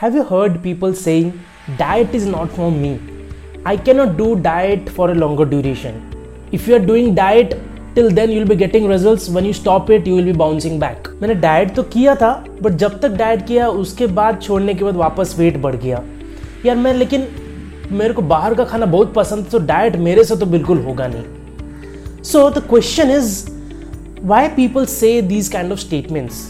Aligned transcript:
Have 0.00 0.14
you 0.14 0.22
heard 0.24 0.62
people 0.62 0.92
saying, 0.92 1.42
diet 1.78 2.14
is 2.14 2.26
not 2.26 2.50
for 2.50 2.70
me? 2.70 3.00
I 3.64 3.78
cannot 3.78 4.18
do 4.18 4.36
diet 4.36 4.90
for 4.90 5.10
a 5.10 5.14
longer 5.14 5.46
duration. 5.46 5.94
If 6.52 6.68
you 6.68 6.74
are 6.76 6.84
doing 6.90 7.14
diet 7.14 7.58
till 7.94 8.10
then 8.10 8.30
you 8.30 8.40
will 8.40 8.48
be 8.48 8.56
getting 8.56 8.86
results 8.86 9.30
when 9.30 9.46
you 9.46 9.54
stop 9.54 9.88
it 9.88 10.06
you 10.06 10.16
will 10.16 10.28
be 10.30 10.34
bouncing 10.42 10.78
back 10.82 11.08
मैंने 11.20 11.34
diet 11.44 11.74
तो 11.74 11.82
किया 11.94 12.14
था 12.22 12.32
but 12.62 12.72
जब 12.82 13.00
तक 13.02 13.16
diet 13.22 13.46
किया 13.46 13.68
उसके 13.84 14.06
बाद 14.18 14.40
छोड़ने 14.42 14.74
के 14.74 14.84
बाद 14.84 14.96
वापस 14.96 15.34
वेट 15.38 15.56
बढ़ 15.62 15.76
गया 15.84 16.02
यार 16.66 16.76
मैं 16.76 16.92
लेकिन 16.94 17.26
मेरे 17.92 18.14
को 18.14 18.22
बाहर 18.34 18.54
का 18.54 18.64
खाना 18.64 18.86
बहुत 18.86 19.14
पसंद 19.14 19.50
तो 19.52 19.58
डाइट 19.72 19.96
मेरे 20.08 20.24
से 20.24 20.36
तो 20.36 20.46
बिल्कुल 20.56 20.82
होगा 20.84 21.06
नहीं 21.14 22.22
so 22.32 22.48
the 22.50 22.66
question 22.68 23.16
is 23.16 23.32
why 24.24 24.48
people 24.56 24.86
say 24.98 25.20
these 25.32 25.48
kind 25.48 25.72
of 25.72 25.80
statements 25.80 26.46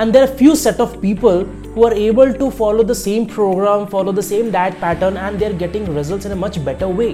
and 0.00 0.12
there 0.12 0.22
are 0.22 0.36
few 0.36 0.54
set 0.56 0.80
of 0.80 0.96
people 1.00 1.44
who 1.74 1.84
are 1.86 1.94
able 1.94 2.32
to 2.34 2.50
follow 2.50 2.82
the 2.82 2.94
same 2.94 3.26
program, 3.26 3.86
follow 3.86 4.12
the 4.12 4.22
same 4.22 4.50
diet 4.50 4.80
pattern, 4.80 5.16
and 5.16 5.38
they 5.38 5.46
are 5.46 5.58
getting 5.58 5.84
results 5.94 6.26
in 6.26 6.32
a 6.32 6.36
much 6.36 6.58
better 6.64 6.88
way. 7.00 7.10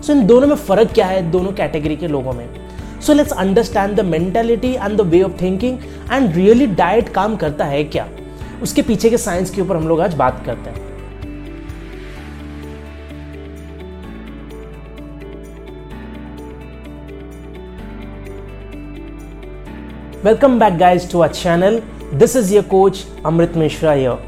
So 0.00 0.10
इन 0.10 0.26
दोनों 0.26 0.46
में 0.48 0.56
फ़र्क 0.56 0.92
क्या 0.94 1.06
है 1.06 1.22
दोनों 1.30 1.52
category 1.52 1.96
के 1.96 2.08
लोगों 2.08 2.32
में 2.32 2.46
so 3.00 3.14
let's 3.14 3.32
understand 3.32 3.96
the 3.96 4.04
mentality 4.06 4.72
and 4.74 4.96
the 4.96 5.06
way 5.10 5.22
of 5.22 5.40
thinking 5.42 5.78
and 6.12 6.34
really 6.36 6.66
diet 6.80 7.08
काम 7.14 7.36
करता 7.36 7.64
है 7.64 7.84
क्या 7.84 8.08
उसके 8.62 8.82
पीछे 8.82 9.10
के 9.10 9.18
साइंस 9.18 9.50
के 9.50 9.62
ऊपर 9.62 9.76
हम 9.76 9.88
लोग 9.88 10.00
आज 10.00 10.14
बात 10.14 10.42
करते 10.46 10.70
हैं 10.70 10.90
Welcome 20.24 20.52
back 20.58 20.74
guys 20.78 21.04
to 21.06 21.22
our 21.22 21.28
channel. 21.36 21.82
This 22.12 22.34
is 22.36 22.52
your 22.52 22.62
coach 22.62 23.04
Amrit 23.24 23.54
Mishra 23.56 23.96
here. 23.96 24.18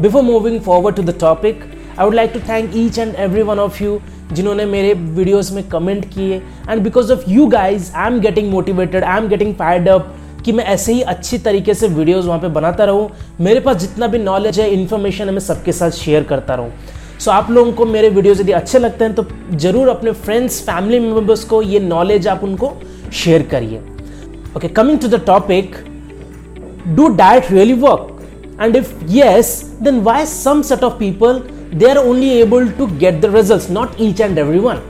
Before 0.00 0.24
moving 0.24 0.60
forward 0.60 0.96
to 0.96 1.02
the 1.02 1.12
topic, 1.12 1.60
I 1.96 2.04
would 2.04 2.14
like 2.14 2.32
to 2.32 2.40
thank 2.40 2.74
each 2.74 2.98
and 2.98 3.14
every 3.14 3.44
one 3.44 3.60
of 3.64 3.80
you 3.80 4.00
जिन्होंने 4.32 4.64
मेरे 4.66 4.92
वीडियोस 4.94 5.50
में 5.52 5.62
comment 5.68 6.04
किए 6.14 6.36
and 6.70 6.82
because 6.82 7.12
of 7.12 7.30
you 7.30 7.46
guys 7.46 7.90
I 7.94 8.12
am 8.12 8.18
getting 8.20 8.50
motivated 8.52 9.04
I 9.04 9.18
am 9.18 9.28
getting 9.28 9.54
fired 9.56 9.88
up 9.88 10.12
कि 10.44 10.52
मैं 10.52 10.64
ऐसे 10.74 10.92
ही 10.92 11.02
अच्छी 11.14 11.38
तरीके 11.46 11.74
से 11.74 11.88
वीडियोस 11.88 12.24
वहाँ 12.24 12.40
पे 12.40 12.48
बनाता 12.58 12.84
रहूँ। 12.84 13.08
मेरे 13.40 13.60
पास 13.60 13.76
जितना 13.80 14.06
भी 14.06 14.18
नॉलेज 14.18 14.60
है 14.60 14.68
इन्फॉर्मेशन 14.70 15.24
है 15.24 15.32
मैं 15.32 15.40
सबके 15.40 15.72
साथ 15.72 15.90
शेयर 15.90 16.22
करता 16.24 16.54
रहूँ। 16.54 16.70
सो 17.18 17.30
so, 17.30 17.36
आप 17.36 17.50
लोगों 17.50 17.72
को 17.72 17.86
मेरे 17.86 18.08
वीडियोस 18.08 18.40
यदि 18.40 18.52
अच्छे 18.52 18.78
लगते 18.78 19.04
हैं 19.04 19.14
तो 19.14 19.26
ज़रूर 19.54 19.88
अपने 19.88 20.12
फ्रेंड्स 20.26 20.60
फैमिली 20.66 21.00
मेंबर्स 21.00 21.44
को 21.44 21.62
ये 21.62 21.80
नॉलेज 21.80 22.28
आप 22.28 22.44
उनको 22.44 22.76
शेयर 23.24 23.42
करिए। 23.52 23.80
Okay 24.56 24.68
coming 24.68 24.98
to 25.00 25.08
the 25.08 25.24
topic 25.26 25.84
do 26.96 27.08
diet 27.16 27.50
really 27.52 27.74
work 27.80 28.16
and 28.60 28.76
if 28.76 28.92
yes 29.10 29.54
then 29.82 30.00
why 30.02 30.26
some 30.26 30.62
set 30.62 30.84
of 30.84 30.98
people 30.98 31.42
they 31.70 31.86
are 31.86 31.98
only 31.98 32.30
able 32.32 32.66
to 32.66 32.88
get 32.98 33.20
the 33.20 33.30
results, 33.30 33.68
not 33.68 33.98
each 34.00 34.20
and 34.20 34.38
every 34.38 34.60
one? 34.60 34.80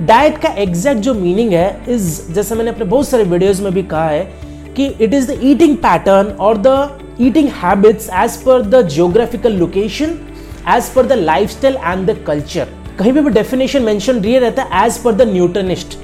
Diet 0.00 0.38
का 0.38 0.48
exact 0.58 1.00
जो 1.00 1.12
meaning 1.14 1.52
है 1.52 1.84
is 1.88 2.32
जैसे 2.34 2.54
मैंने 2.54 2.70
अपने 2.70 2.84
बहुत 2.84 3.08
सारे 3.08 3.24
videos 3.24 3.60
में 3.60 3.72
भी 3.74 3.82
कहा 3.82 4.08
है 4.08 4.24
कि 4.76 4.86
it 4.86 5.14
is 5.14 5.30
the 5.30 5.38
eating 5.44 5.76
pattern 5.76 6.30
और 6.46 6.58
the 6.58 7.16
eating 7.20 7.48
habits 7.62 8.08
as 8.22 8.36
per 8.42 8.62
the 8.64 8.80
geographical 8.88 9.52
location 9.58 10.18
as 10.76 10.88
per 10.94 11.06
the 11.06 11.18
life 11.20 11.50
style 11.50 11.76
and 11.76 12.06
the 12.10 12.16
culture 12.26 12.68
कहीं 12.98 13.12
भी 13.12 13.30
डेफिनेशन 13.30 13.82
मेंशन 13.82 14.20
रियल 14.20 14.42
रहता 14.42 14.62
है 14.62 14.86
as 14.86 14.98
per 15.04 15.14
the 15.14 15.28
nutritionist 15.28 15.98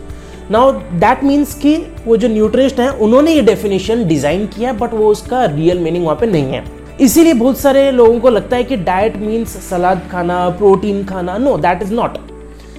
now 0.51 0.71
that 1.01 1.23
means 1.25 1.55
कि 1.55 1.77
वो 2.05 2.17
जो 2.17 2.29
न्यूट्रिस्ट 2.29 2.81
हैं 2.81 2.89
उन्होंने 3.07 3.33
ये 3.33 3.43
डेफिनेशन 3.43 4.05
डिज़ाइन 4.07 4.47
किया 4.47 4.73
बट 4.73 4.95
वो 4.95 5.09
उसका 5.09 5.45
रियल 5.45 5.79
मीनिंग 5.79 6.05
वहाँ 6.05 6.17
पे 6.21 6.27
नहीं 6.27 6.53
है। 6.53 6.65
इसीलिए 7.01 7.35
बहुत 7.35 7.59
सारे 7.59 7.91
लोगों 7.91 8.19
को 8.21 8.31
लगता 8.31 8.57
है 8.57 8.65
कि 8.65 8.77
डाइट 8.79 9.17
मीन्स 9.17 9.57
सलाद 9.69 10.03
खाना 10.13 10.49
प्रोटीन 10.59 11.05
खाना। 11.05 11.37
No 11.39 11.57
that 11.59 11.83
is 11.83 11.93
not 11.95 12.19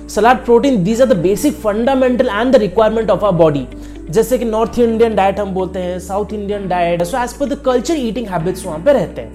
salad 0.10 0.38
protein 0.46 0.84
these 0.84 1.02
are 1.02 1.08
the 1.08 1.18
basic 1.20 1.54
fundamental 1.60 2.30
and 2.30 2.52
the 2.54 2.56
requirement 2.58 3.10
of 3.10 3.26
our 3.26 3.32
body 3.34 3.66
जैसे 4.10 4.38
कि 4.38 4.46
नॉर्थ 4.46 4.80
इंडियन 4.80 5.16
डाइट 5.16 5.40
हम 5.40 5.54
बोलते 5.54 5.80
हैं 5.80 5.98
south 6.00 6.34
Indian 6.34 6.68
diet 6.68 7.04
so 7.04 7.24
as 7.24 7.34
per 7.34 7.50
the 7.50 7.62
culture 7.66 7.96
eating 7.98 8.28
habits 8.28 8.66
वहाँ 8.66 8.80
पे 8.86 8.94
रहते 8.94 9.22
हैं। 9.22 9.34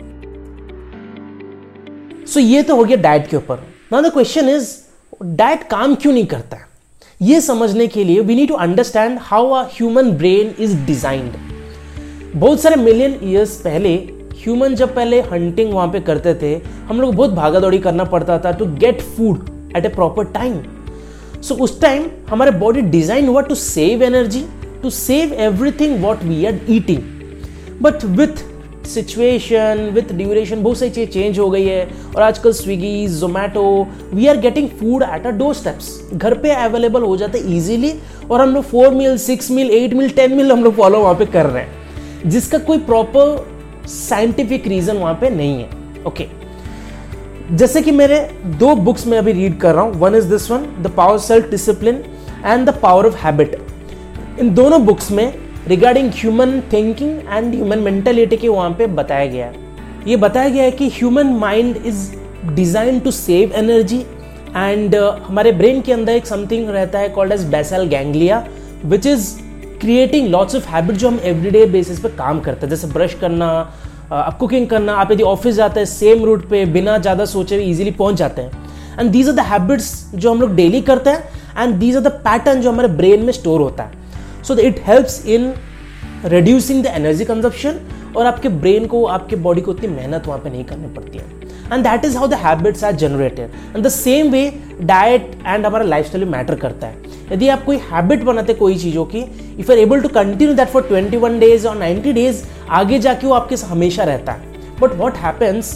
सो 2.26 2.40
so, 2.40 2.46
ये 2.46 2.62
तो 2.62 2.76
हो 2.76 2.84
गया 2.84 2.96
डाइट 3.02 3.26
के 3.26 3.36
ऊपर। 3.36 3.66
Now 3.92 4.02
the 4.02 4.12
question 4.12 4.48
is 4.48 4.76
diet 5.24 5.68
काम 5.68 5.94
क्यों 5.94 6.12
नहीं 6.12 6.26
करता 6.26 6.56
है? 6.56 6.75
ये 7.20 7.40
समझने 7.40 7.86
के 7.86 8.02
लिए 8.04 8.20
we 8.20 8.34
need 8.34 8.48
to 8.48 8.54
understand 8.54 9.18
how 9.22 9.50
a 9.50 9.62
human 9.72 10.10
brain 10.12 10.54
is 10.60 10.74
designed 10.86 11.32
बहुत 12.34 12.60
सारे 12.60 12.76
मिलियन 12.76 13.18
ईयर्स 13.22 13.54
पहले 13.60 13.94
ह्यूमन 14.42 14.74
जब 14.74 14.94
पहले 14.94 15.20
हंटिंग 15.20 15.72
वहाँ 15.72 15.88
पे 15.92 16.00
करते 16.00 16.34
थे, 16.34 16.54
हम 16.88 17.00
लोग 17.00 17.14
बहुत 17.14 17.30
भागा 17.30 17.60
दौड़ी 17.60 17.78
करना 17.78 18.04
पड़ता 18.04 18.38
था 18.38 18.52
to 18.52 18.66
get 18.76 19.00
food 19.16 19.48
at 19.76 19.86
a 19.86 19.88
proper 19.88 20.24
time 20.32 20.60
so 21.42 21.54
उस 21.54 21.80
टाइम 21.80 22.04
हमारे 22.28 22.50
बॉडी 22.58 22.80
डिज़ाइन 22.96 23.28
हुआ 23.28 23.42
to 23.42 23.54
save 23.54 24.02
energy 24.02 24.44
to 24.82 24.90
save 24.90 25.32
everything 25.40 26.02
what 26.04 26.24
we 26.24 26.44
are 26.46 26.60
eating 26.70 27.82
but 27.82 28.04
with 28.04 28.44
situation 28.86 29.88
with 29.94 30.12
duration 30.12 30.62
बहुत 30.62 30.78
सारी 30.78 30.90
चीज़ 30.90 31.10
चेंज 31.10 31.38
हो 31.38 31.48
गई 31.50 31.64
है। 31.64 31.88
और 32.16 32.22
आजकल 32.22 32.52
Swiggy 32.52 33.06
Zomato 33.08 33.64
we 34.14 34.26
are 34.26 34.36
getting 34.40 34.68
food 34.80 35.02
at 35.04 35.26
a 35.26 35.30
door 35.38 35.54
steps 35.54 35.98
घर 36.14 36.34
पे 36.38 36.50
अवेलेबल 36.52 37.02
हो 37.02 37.16
जाते 37.16 37.38
इजीली 37.56 37.92
और 38.30 38.40
हम 38.40 38.54
लोग 38.54 38.64
four 38.64 38.94
meal 38.94 39.16
six 39.18 39.50
meal 39.50 39.70
eight 39.72 39.94
meal 39.94 40.10
ten 40.10 40.36
meal 40.36 40.52
हम 40.52 40.64
लोग 40.64 40.74
फॉलो 40.76 41.00
वहाँ 41.00 41.14
पे 41.14 41.26
कर 41.26 41.46
रहे 41.46 41.62
हैं। 41.62 42.30
जिसका 42.30 42.58
कोई 42.60 42.78
प्रॉपर 42.86 43.86
साइंटिफिक 43.88 44.66
रीजन 44.68 44.96
वहाँ 44.96 45.14
पे 45.20 45.30
नहीं 45.30 45.54
है। 45.54 45.68
Okay 46.06 46.24
okay. 46.24 46.34
जैसे 47.52 47.80
कि 47.82 47.90
मेरे 47.92 48.18
दो 48.60 48.74
बुक्स 48.76 49.06
में 49.06 49.16
अभी 49.18 49.32
रीड 49.32 49.58
कर 49.60 49.74
रहा 49.74 49.82
हूँ। 49.84 49.94
One 50.00 50.14
is 50.14 50.28
this 50.28 50.50
one 50.50 50.66
the 50.82 50.92
power 50.96 51.18
self 51.18 51.50
discipline 51.50 52.02
and 52.44 52.66
the 52.68 52.74
power 52.82 53.06
of 53.06 53.16
habit 53.16 53.56
इन 54.40 54.54
दोनों 54.54 54.84
बुक्स 54.86 55.10
में 55.10 55.32
regarding 55.68 56.10
human 56.14 56.60
thinking 56.72 57.18
and 57.28 57.54
human 57.54 57.78
mentality 57.80 58.36
के 58.36 58.48
वहाँ 58.48 58.70
पे 58.78 58.86
बताया 58.88 59.26
गया 59.26 59.46
है। 59.46 59.64
ये 60.06 60.16
बताया 60.16 60.48
गया 60.48 60.64
है 60.64 60.70
कि 60.70 60.88
human 60.88 61.32
mind 61.38 61.76
is 61.86 62.10
design 62.46 63.00
to 63.00 63.10
save 63.10 63.52
energy 63.56 63.98
and 64.56 64.94
हमारे 65.26 65.52
ब्रेन 65.52 65.80
के 65.80 65.92
अंदर 65.92 66.12
एक 66.12 66.26
समथिंग 66.26 66.68
रहता 66.70 66.98
है 66.98 67.08
called 67.08 67.32
as 67.32 67.44
basal 67.50 67.86
ganglia 67.88 68.44
which 68.84 69.06
is 69.06 69.34
creating 69.80 70.28
lots 70.28 70.56
of 70.56 70.68
habit 70.68 70.96
जो 70.96 71.08
हम 71.08 71.18
एवरीडे 71.24 71.64
बेसिस 71.66 71.98
पे 72.00 72.08
काम 72.18 72.40
करते 72.40 72.66
हैं। 72.66 72.70
जैसे 72.70 72.86
ब्रश 72.88 73.14
करना 73.20 73.48
आप 74.12 74.38
कुकिंग 74.38 74.66
करना, 74.68 74.94
आप 74.94 75.12
यदि 75.12 75.22
ऑफ़िस 75.24 75.54
जाते 75.54 75.80
हैं 75.80 75.86
सेम 75.86 76.24
रूट 76.24 76.48
पे 76.48 76.64
बिना 76.66 76.96
ज़्यादा 76.98 77.24
सोचे 77.26 77.62
इजीली 77.62 77.90
पहुँच 77.92 78.16
जाते 78.16 78.42
हैं। 78.42 78.64
And 79.00 79.10
these 79.10 79.28
are 79.28 79.34
the 79.34 79.40
habits 79.42 80.10
जो 80.14 80.30
हम 80.30 80.40
लोग 80.40 80.54
डेली 80.56 80.80
करते 80.82 81.10
हैं 81.10 81.28
and 81.58 81.74
these 81.76 81.96
are 81.96 82.02
the 82.02 82.12
pattern 82.24 82.60
जो 82.60 82.70
हमारे 82.70 82.88
ब्रेन 82.90 83.24
में 83.24 83.32
स्टोर 83.32 83.60
होता 83.60 83.82
है। 83.82 83.95
So 84.48 84.56
it 84.58 84.80
helps 84.86 85.24
in 85.26 85.52
reducing 86.24 86.82
the 86.84 86.86
energy 86.86 87.24
consumption 87.24 87.80
और 88.16 88.26
आपके 88.26 88.48
ब्रेन 88.48 88.86
को 88.86 89.04
आपके 89.06 89.36
बॉडी 89.38 89.60
को 89.60 89.70
उतनी 89.70 89.88
मेहनत 89.88 90.26
वहाँ 90.26 90.38
पे 90.40 90.50
नहीं 90.50 90.64
करनी 90.64 90.94
पड़ती 90.94 91.18
है। 91.18 91.24
And 91.72 91.84
that 91.84 92.04
is 92.04 92.16
how 92.16 92.26
the 92.26 92.34
habits 92.42 92.84
are 92.84 92.92
generated 92.96 93.50
and 93.74 93.84
the 93.84 93.88
same 93.88 94.30
way 94.32 94.52
diet 94.82 95.30
and 95.46 95.66
हमारा 95.66 95.84
लाइफ 95.84 96.06
स्टाइल 96.06 96.24
मैटर 96.28 96.54
करता 96.56 96.86
है। 96.86 97.04
यदि 97.32 97.48
आप 97.48 97.64
कोई 97.64 97.76
हैबिट 97.90 98.22
बनाते 98.24 98.54
कोई 98.54 98.76
चीज़ों 98.78 99.04
की 99.04 99.24
if 99.60 99.72
are 99.72 99.78
able 99.78 100.00
to 100.00 100.08
continue 100.10 100.54
that 100.54 100.68
for 100.68 100.82
twenty 100.82 101.16
one 101.16 101.38
days 101.40 101.66
और 101.68 101.76
नाइनटी 101.78 102.12
डेज़ 102.12 102.42
आगे 102.70 102.98
जाके 102.98 103.26
वो 103.26 103.34
आपके 103.34 103.56
हमेशा 103.66 104.04
रहता 104.04 104.32
है। 104.32 104.54
But 104.80 104.94
what 104.96 105.16
happens 105.16 105.72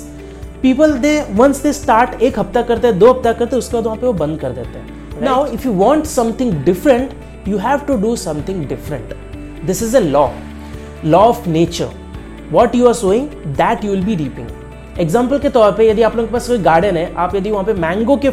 people 0.62 0.92
they 0.98 1.20
once 1.32 1.62
they 1.62 1.72
start 1.72 2.22
एक 2.22 2.38
हफ़्ता 2.38 2.62
करते 2.62 2.86
हैं 2.86 2.98
दो 2.98 3.10
हफ़्ता 3.10 3.32
करते 3.32 3.56
हैं 3.56 3.58
उसके 3.58 3.76
बाद 3.76 3.86
वहाँ 3.86 3.96
पे 3.96 4.06
वो 4.06 4.12
बंद 4.14 4.38
कर 4.40 4.50
देते 4.52 4.78
हैं। 4.78 5.22
Now 5.22 5.46
if 5.46 5.66
you 5.66 5.72
want 5.74 6.06
something 6.06 6.52
different 6.64 7.10
you 7.48 7.58
have 7.58 7.78
to 7.88 7.96
do 7.96 8.14
something 8.16 8.64
different 8.68 9.14
this 9.66 9.82
is 9.82 9.96
a 9.96 10.00
law 10.00 10.28
law 11.04 11.18
of 11.18 11.48
nature 11.48 11.90
what 12.52 12.74
you 12.74 12.86
are 12.88 12.94
sowing 12.94 13.28
that 13.56 13.84
you 13.84 13.90
will 13.90 14.04
be 14.04 14.14
reaping 14.14 15.00
example 15.00 15.38
के 15.38 15.48
तौर 15.50 15.70
पर 15.72 15.82
यदि 15.82 16.02
आप 16.02 16.16
लोगों 16.16 16.28
के 16.28 16.32
पास 16.32 16.48
कोई 16.48 16.58
गार्डन 16.58 16.96
है, 16.96 17.12
आप 17.14 17.34
यदि 17.34 17.50
वहाँ 17.50 17.64
पे 17.64 17.72
मैंगो 17.74 18.16
के 18.16 18.30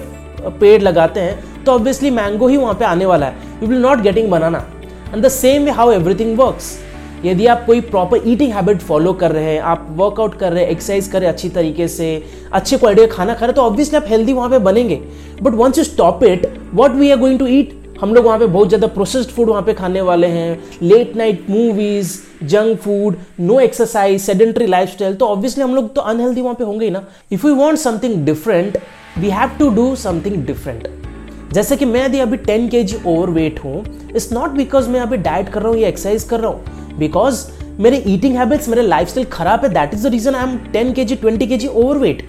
पेड़ 0.59 0.81
लगाते 0.81 1.19
हैं 1.19 1.63
तो 1.63 1.71
ऑब्वियसली 1.71 2.09
मैंगो 2.11 2.47
ही 2.47 2.57
वहाँ 2.57 2.73
पे 2.73 2.85
आने 2.85 3.05
वाला 3.05 3.25
है. 3.25 3.35
You 3.61 3.67
will 3.67 3.81
not 3.81 4.01
getting 4.01 4.29
banana 4.31 4.65
and 5.13 5.25
the 5.25 5.29
same 5.29 5.63
way 5.65 5.71
how 5.71 5.91
everything 5.91 6.37
works 6.39 6.77
यदि 7.25 7.45
आप 7.47 7.63
कोई 7.65 7.81
प्रॉपर 7.81 8.27
ईटिंग 8.27 8.51
हैबिट 8.53 8.81
फॉलो 8.81 9.13
कर 9.13 9.31
रहे 9.31 9.43
हैं, 9.43 9.61
आप 9.61 9.87
वर्कआउट 9.97 10.37
कर 10.39 10.51
रहे 10.53 10.63
हैं 10.63 10.71
एक्सरसाइज 10.71 11.07
कर 11.07 11.19
रहे 11.19 11.27
हैं 11.27 11.33
अच्छी 11.33 11.49
तरीके 11.49 11.87
से, 11.87 12.23
अच्छे 12.53 12.77
क्वालिटी 12.77 13.05
का 13.07 13.15
खाना 13.15 13.33
खा 13.33 13.39
रहे 13.39 13.47
हैं 13.47 13.55
तो 13.55 13.61
ऑब्वियसली 13.61 13.97
आप 13.97 14.05
हेल्दी 14.09 14.33
वहाँ 14.33 14.49
पे 14.49 14.59
बनेंगे. 14.59 15.01
But 15.41 15.53
once 15.53 15.77
you 15.77 15.83
stop 15.83 16.23
it 16.23 16.47
what 16.73 16.91
we 16.91 17.11
are 17.11 17.17
going 17.19 17.39
to 17.39 17.47
eat 17.47 17.76
हम 18.01 18.13
लोग 18.13 18.25
वहाँ 18.25 18.39
पे 18.39 18.45
बहुत 18.45 18.67
ज़्यादा 18.67 18.87
प्रोसेस्ड 18.87 19.29
फ़ूड 19.29 19.49
वहाँ 19.49 19.61
पे 19.63 19.73
खाने 19.73 20.01
वाले 20.01 20.27
हैं। 20.27 20.59
Late 20.81 21.15
night 21.17 21.49
movies 21.49 22.17
junk 22.43 22.77
food 22.79 23.15
no 23.39 23.59
exercise 23.59 24.21
sedentary 24.21 24.67
life 24.67 24.89
style 24.89 25.15
तो 25.15 25.27
ऑब्वियसली 25.27 25.63
हम 25.63 25.75
लोग 25.75 25.93
तो 25.95 26.01
अनहेल्दी 26.03 26.41
वहाँ 26.41 26.55
पे 26.55 26.63
होंगे 26.63 26.85
ही 26.85 26.91
ना। 26.91 27.03
If 27.31 27.47
you 27.47 27.53
want 27.55 27.79
something 27.79 28.25
different 28.25 28.77
we 29.17 29.29
have 29.29 29.57
to 29.59 29.69
do 29.75 29.95
something 29.95 30.45
different 30.45 30.87
जैसे 31.53 31.77
कि 31.77 31.85
मैं 31.85 32.05
यदि 32.05 32.19
अभी 32.19 32.37
ten 32.37 32.69
K 32.69 32.83
G 32.83 32.97
over 33.05 33.29
weight 33.31 33.63
हूँ 33.63 33.83
इट्स 34.09 34.31
नॉट 34.33 34.51
बिकॉज़ 34.51 34.89
मैं 34.89 34.99
अभी 34.99 35.17
डाइट 35.19 35.49
कर 35.49 35.61
रहा 35.61 35.71
हूँ 35.71 35.79
या 35.79 35.87
एक्सरसाइज 35.87 36.23
कर 36.23 36.39
रहा 36.39 36.51
हूँ। 36.51 36.97
बिकॉज़ 36.99 37.45
मेरे 37.79 38.03
ईटिंग 38.07 38.35
हैबिट्स 38.35 38.69
मेरे 38.69 38.81
लाइफ 38.81 39.17
खराब 39.31 39.65
है 39.65 39.69
that 39.69 39.93
is 39.93 40.07
the 40.07 40.11
reason 40.11 40.35
I 40.35 40.43
am 40.43 40.57
ten 40.73 40.93
K 40.93 41.05
G 41.05 41.15
twenty 41.15 41.47
के 41.47 41.57
जी 41.57 41.67
ओवर 41.67 41.97
वेट 41.97 42.27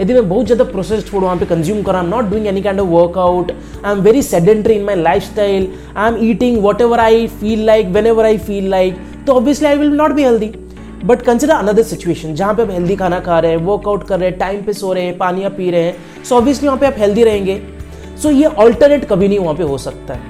यदि 0.00 0.14
मैं 0.14 0.28
बहुत 0.28 0.46
ज़्यादा 0.46 0.64
प्रोसेस्ड 0.64 1.06
फ़ूड 1.06 1.22
वहाँ 1.22 1.36
पे 1.36 1.46
कंज्यूम 1.46 1.82
कर 1.82 1.92
रहा 1.92 2.02
not 2.02 2.24
doing 2.30 2.46
any 2.46 2.62
kind 2.62 2.80
of 2.80 2.88
workout 2.88 3.50
I 3.84 3.92
am 3.92 4.00
very 4.02 4.22
sedentary 4.22 4.74
in 4.74 4.84
my 4.84 4.94
life 4.96 5.22
style 5.22 5.68
I 5.96 6.08
am 6.08 6.16
eating 6.30 6.62
whatever 6.80 7.00
I 7.00 7.26
feel 7.40 7.64
like 7.66 7.86
whenever 8.06 8.24
I 8.24 8.38
feel 8.38 8.68
like 8.70 8.96
तो 9.26 9.32
obviously 9.32 9.68
I 9.68 9.76
will 9.76 9.92
not 9.96 10.12
be 10.12 10.22
healthy 10.22 10.52
but 11.04 11.22
consider 11.22 11.54
another 11.54 11.82
situation 11.82 12.34
जहाँ 12.34 12.54
पे 12.54 12.62
आप 12.62 12.70
healthy 12.70 12.96
खाना 12.96 13.20
खा 13.20 13.38
रहे 13.40 13.50
हैं 13.50 13.58
workout 13.66 14.06
कर 14.08 14.18
रहे 14.20 14.28
हैं 14.28 14.38
टाइम 14.38 14.62
पे 14.62 14.72
सो 14.72 14.92
रहे 14.92 15.04
हैं 15.04 15.16
पानी 15.18 15.44
आप 15.44 15.52
पी 15.52 15.70
रहे 15.70 15.82
हैं 15.82 16.24
सो 16.24 16.36
ऑब्वियसली 16.36 16.68
वहाँ 16.68 16.80
पे 16.80 16.86
आप 16.86 16.94
हेल्दी 16.98 17.24
रहेंगे. 17.24 17.60
सो 18.22 18.28
so, 18.28 18.34
ये 18.34 18.44
ऑल्टरनेट 18.44 19.04
कभी 19.04 19.28
नहीं 19.28 19.38
वहाँ 19.38 19.54
पे 19.54 19.62
हो 19.62 19.78
सकता 19.78 20.14
है. 20.14 20.20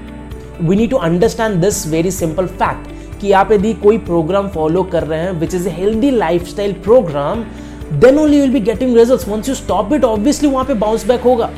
We 0.63 0.77
need 0.77 0.91
to 0.91 0.97
understand 0.97 1.55
this 1.63 1.87
very 1.87 2.11
simple 2.11 2.47
fact 2.47 3.21
कि 3.21 3.33
आप 3.33 3.53
यदि 3.53 3.73
कोई 3.83 3.99
प्रोग्राम 4.05 4.49
फॉलो 4.49 4.83
कर 4.93 5.05
रहे 5.05 5.21
हैं 5.21 5.33
which 5.41 5.55
is 5.55 5.69
healthy 5.69 6.11
life 6.11 6.47
style 6.49 6.73
program 6.85 7.45
then 7.93 8.19
only 8.19 8.41
will 8.41 8.53
be 8.53 8.61
getting 8.61 8.97
result 8.97 9.29
once 9.29 9.49
you 9.49 9.55
stop 9.55 9.93
it 9.93 10.05
obviously 10.05 10.49
वहाँ 10.49 10.65
पे 10.65 10.75
बाउंस 10.75 11.07
बैक 11.07 11.21
होगा। 11.21 11.51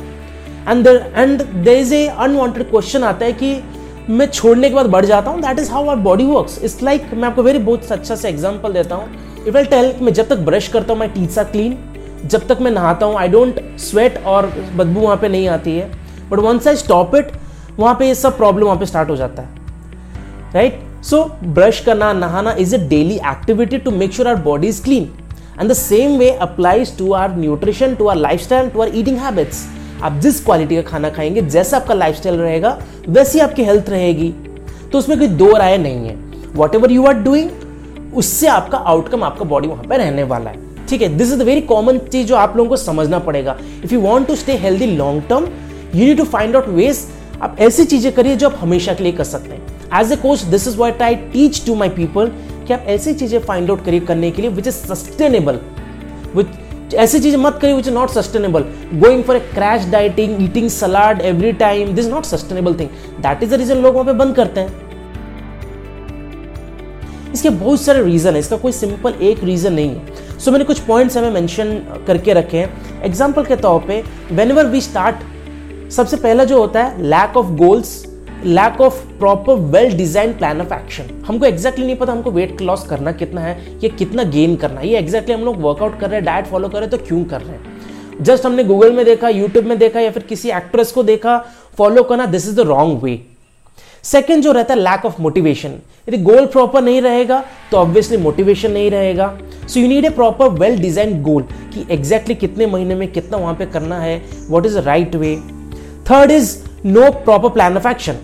And 0.69 0.87
and 0.87 1.41
there 1.41 1.77
is 1.77 1.93
a 1.93 2.05
unwanted 2.07 2.69
question 2.69 3.03
आता 3.03 3.25
है 3.25 3.33
कि 3.33 3.61
मैं 4.09 4.25
छोड़ने 4.27 4.69
के 4.69 4.75
बाद 4.75 4.85
बढ़ 4.85 5.05
जाता 5.05 5.31
हूँ? 5.31 5.41
That 5.41 5.59
is 5.59 5.71
how 5.71 5.87
our 5.89 5.95
body 5.97 6.25
work 6.25 6.63
it's 6.63 6.81
like 6.83 7.13
मैं 7.13 7.27
आपको 7.27 7.43
वेरी 7.43 7.59
बहुत 7.59 7.91
अच्छा 7.91 8.15
सा 8.15 8.27
एग्ज़ाम्पल 8.29 8.73
देता 8.73 8.95
हूँ। 8.95 9.45
इफ़ 9.47 9.57
आई 9.57 9.65
टेल 9.65 9.93
मैं 10.01 10.13
जब 10.13 10.27
तक 10.29 10.37
ब्रश 10.45 10.67
करता 10.67 10.93
हूँ 10.93 10.99
माई 10.99 11.07
टीथ 11.09 11.39
क्लीन 11.51 11.77
जब 12.25 12.47
तक 12.47 12.57
मैं 12.61 12.71
नहाता 12.71 13.05
हूँ 13.05 13.17
आई 13.17 13.27
डोंट 13.27 13.59
स्वेट 13.79 14.17
और 14.25 14.51
बदबू 14.75 14.99
वहाँ 14.99 15.17
पे 15.17 15.29
नहीं 15.29 15.47
आती 15.49 15.77
है। 15.77 15.91
But 16.29 16.39
once 16.39 16.67
I 16.67 16.75
stop 16.75 17.15
it 17.15 17.31
वहाँ 17.79 17.95
पे 17.99 18.07
ये 18.07 18.15
सब 18.15 18.37
प्रॉब्लम 18.37 18.65
वहाँ 18.65 18.77
पे 18.77 18.85
स्टार्ट 18.85 19.09
हो 19.09 19.15
जाता 19.15 19.41
है। 19.41 19.61
राइट 20.53 20.79
सो 21.03 21.23
ब्रश 21.45 21.79
करना, 21.79 22.13
नहाना 22.13 22.51
is 22.59 22.75
a 22.75 22.79
daily 22.79 23.15
activity 23.15 23.77
to 23.77 23.91
make 23.91 24.13
sure 24.13 24.27
our 24.27 24.35
body 24.43 24.67
is 24.67 24.83
clean 24.83 25.09
and 25.59 25.69
the 25.69 25.73
same 25.73 26.17
way 26.17 26.29
applies 26.31 26.97
to 26.97 27.11
our 27.13 27.35
nutrition 27.37 27.95
to 27.95 28.07
our 28.07 28.15
life 28.15 28.41
style 28.41 28.69
to 28.69 28.81
our 28.81 28.91
eating 28.95 29.17
habits 29.17 29.65
आप 30.03 30.19
जिस 30.19 30.43
quality 30.45 30.75
का 30.75 30.81
खाना 30.81 31.09
खाएँगे, 31.09 31.41
जैसा 31.41 31.77
आपका 31.77 31.93
life 31.93 32.15
style 32.15 32.35
रहेगा, 32.35 32.77
वैसी 33.09 33.39
आपकी 33.39 33.63
हेल्थ 33.63 33.89
रहेगी। 33.89 34.33
तो 34.91 34.97
उसमें 34.97 35.17
कोई 35.17 35.27
दो 35.27 35.51
राय 35.57 35.77
नहीं 35.77 36.07
है। 36.07 36.15
What 36.55 36.75
ever 36.75 36.91
you 36.91 37.05
are 37.05 37.13
doing 37.13 37.49
उससे 38.15 38.47
आपका 38.47 38.77
आउटकम 38.77 39.23
आपका 39.23 39.45
बॉडी 39.45 39.67
वहाँ 39.67 39.83
पर 39.83 39.97
रहने 39.97 40.23
वाला 40.23 40.49
है। 40.49 40.85
ठीक 40.87 41.01
है? 41.01 41.07
This 41.17 41.31
is 41.31 41.39
the 41.39 41.41
very 41.41 41.61
common 41.61 41.97
चीज़ 42.01 42.27
जो 42.27 42.35
आप 42.35 42.57
लोगों 42.57 42.69
को 42.69 42.77
समझना 42.77 43.19
पड़ेगा। 43.19 43.57
If 43.83 43.93
you 43.93 43.99
want 44.01 44.27
to 44.27 44.35
stay 44.35 44.57
healthy 44.57 44.85
long 44.87 45.23
term 45.29 45.47
you 45.95 46.05
need 46.05 46.17
to 46.17 46.23
find 46.25 46.55
out 46.55 46.67
ways 46.69 47.05
आप 47.41 47.55
ऐसी 47.59 47.85
चीज़ें 47.85 48.11
करिए 48.13 48.35
जो 48.35 48.49
आप 48.49 48.57
हमेशा 48.59 48.93
के 48.93 49.03
लिए 49.03 49.11
कर 49.11 49.23
सकते 49.23 49.55
हैं। 49.55 50.01
As 50.01 50.11
a 50.11 50.15
coach 50.15 50.41
this 50.43 50.67
is 50.67 50.77
what 50.77 51.01
I 51.01 51.15
teach 51.15 51.65
to 51.65 51.75
my 51.75 51.89
people 51.91 52.31
कि 52.63 52.73
आप 52.73 52.85
ऐसी 52.89 53.13
चीज़ें 53.13 53.39
फाइंड 53.41 53.69
आउट 53.69 53.83
करिए 53.85 53.99
करने 53.99 54.31
के 54.31 54.41
लिए 54.41 54.51
विच 54.51 54.67
इज़ 54.67 54.75
सस्टेनेबल 54.85 55.59
विच 56.35 56.93
ऐसी 56.95 57.19
चीज़ें 57.19 57.37
मत 57.39 57.57
करिए 57.61 57.75
which 57.75 57.87
is 57.87 57.93
not 57.93 58.09
sustainable 58.09 58.65
going 58.93 59.23
for 59.23 59.35
a 59.35 59.39
crash 59.53 59.85
dieting 59.91 60.41
eating 60.43 60.69
salad 60.69 61.21
every 61.21 61.51
time 61.61 61.93
this 61.95 62.07
not 62.07 62.25
sustainable 62.25 62.79
thing 62.79 62.89
that 63.21 63.43
is 63.43 63.51
the 63.51 63.59
reason 63.59 63.77
लोग 63.77 63.95
वहाँ 63.95 64.05
पे 64.05 64.13
बंद 64.19 64.35
करते 64.35 64.59
हैं. 64.59 64.81
इसके 67.33 67.49
बहुत 67.49 67.81
सारे 67.81 68.03
रीजन 68.03 68.33
है 68.33 68.39
इसका 68.39 68.57
कोई 68.57 68.71
सिंपल 68.71 69.13
एक 69.21 69.43
रीजन 69.43 69.73
नहीं 69.73 69.89
है. 69.89 70.15
सो 70.15 70.45
so, 70.45 70.51
मैंने 70.51 70.65
कुछ 70.65 70.79
पॉइंट्स 70.79 71.17
हमें 71.17 71.31
मेंशन 71.31 71.77
करके 72.07 72.33
रखे 72.33 72.57
हैं. 72.57 73.01
एग्जांपल 73.03 73.45
के 73.45 73.55
तौर 73.55 73.79
पे 73.87 74.03
वेन 74.31 74.51
वी 74.51 74.81
स्टार्ट 74.81 75.91
सबसे 75.91 76.17
पहला 76.17 76.43
जो 76.43 76.57
होता 76.59 76.83
है 76.83 77.03
lack 77.03 77.37
of 77.37 77.47
goals 77.57 77.91
lack 78.45 78.81
of 78.81 78.95
proper 79.19 79.55
well 79.73 79.95
design 79.97 80.33
plan 80.37 80.61
of 80.61 80.73
action 80.73 81.09
हमको 81.27 81.45
एक्जैक्टली 81.45 81.85
नहीं 81.85 81.95
पता 81.95 82.11
हमको 82.11 82.31
वेट 82.31 82.61
लॉस 82.61 82.85
करना 82.87 83.11
कितना 83.11 83.41
है, 83.41 83.57
या 83.83 83.89
कितना 83.97 84.23
गेन 84.31 84.55
करना 84.55 84.79
है। 84.79 84.87
ये 84.87 84.99
एक्जैक्टली 84.99 85.33
हम 85.33 85.43
लोग 85.45 85.61
वर्कआउट 85.61 85.99
कर 85.99 86.09
रहे 86.09 86.15
हैं 86.15 86.25
डाइट 86.25 86.45
फॉलो 86.47 86.69
कर 86.69 86.79
रहे 86.79 86.89
हैं 86.89 86.97
तो 86.97 87.05
क्यों 87.05 87.23
कर 87.25 87.41
रहे 87.41 87.55
हैं? 87.55 87.71
जस्ट 88.21 88.45
हमने 88.45 88.63
गूगल 88.63 88.91
में 88.95 89.05
देखा 89.05 89.29
यूट्यूब 89.29 89.65
में 89.65 89.77
देखा 89.77 89.99
या 89.99 90.11
फिर 90.11 90.23
किसी 90.23 90.49
एक्ट्रेस 90.51 90.91
को 90.91 91.03
देखा 91.03 91.37
फॉलो 91.77 92.03
करना 92.03 92.25
this 92.25 92.47
is 92.47 92.55
the 92.55 92.67
wrong 92.67 93.03
way 93.03 93.19
second 94.03 94.43
जो 94.43 94.51
रहता 94.51 94.73
है 94.73 94.79
लैक 94.79 95.05
ऑफ़ 95.05 95.21
मोटिवेशन 95.21 95.79
यदि 96.07 96.17
गोल 96.23 96.45
प्रॉपर 96.47 96.81
नहीं 96.81 97.01
रहेगा 97.01 97.43
तो 97.71 97.77
ऑब्वियसली 97.77 98.17
मोटिवेशन 98.17 98.71
नहीं 98.71 98.89
रहेगा. 98.91 99.31
So 99.67 99.79
you 99.79 99.87
need 99.87 100.05
a 100.05 100.09
proper 100.09 100.49
well 100.59 100.77
design 100.81 101.21
goal 101.23 101.43
कि 101.43 101.79
एग्जैक्टली 101.81 101.95
exactly 101.95 102.39
कितने 102.39 102.65
महीने 102.65 102.95
में 102.95 103.07
कितना 103.11 103.37
वहाँ 103.37 103.53
पे 103.53 103.65
करना 103.65 103.99
है 103.99 104.21
what 104.49 104.65
is 104.65 104.77
the 104.79 104.83
right 104.85 105.15
way 105.15 105.35
third 106.09 106.31
is 106.31 106.55
no 106.85 107.09
proper 107.11 107.49
plan 107.49 107.77
of 107.77 107.87
action 107.87 108.17